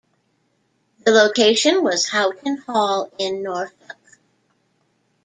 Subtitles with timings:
[1.05, 3.99] The location was Houghton Hall in Norfolk.